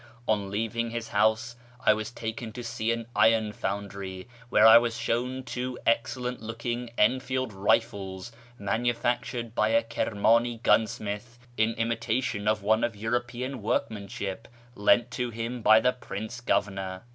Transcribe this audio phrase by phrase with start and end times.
[0.27, 1.55] On leaving his house
[1.85, 6.89] I was taken to see an iron foundry, where I was shown two excellent looking
[6.97, 15.11] Enfield rifles manufactured by a Kirmani gunsmith, in imitation of one of European workmanship lent
[15.11, 17.03] to him by the Prince Governor.